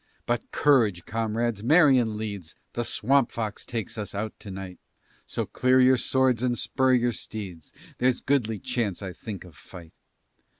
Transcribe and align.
But 0.25 0.49
courage, 0.49 1.05
comrades! 1.05 1.61
Marion 1.61 2.17
leads, 2.17 2.55
The 2.73 2.83
Swamp 2.83 3.31
Fox 3.31 3.67
takes 3.67 3.99
us 3.99 4.15
out 4.15 4.33
to 4.39 4.49
night; 4.49 4.79
So 5.27 5.45
clear 5.45 5.79
your 5.79 5.97
swords 5.97 6.41
and 6.41 6.57
spur 6.57 6.95
your 6.95 7.13
steeds, 7.13 7.71
There's 7.99 8.19
goodly 8.19 8.57
chance, 8.57 9.03
I 9.03 9.13
think, 9.13 9.43
of 9.45 9.55
fight. 9.55 9.93